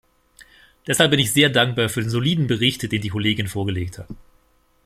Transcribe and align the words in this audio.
Deshalb 0.87 1.11
bin 1.11 1.19
ich 1.19 1.31
sehr 1.31 1.51
dankbar 1.51 1.87
für 1.87 2.01
den 2.01 2.09
soliden 2.09 2.47
Bericht, 2.47 2.91
den 2.91 3.01
die 3.03 3.09
Kollegin 3.09 3.47
vorgelegt 3.47 3.99
hat. 3.99 4.07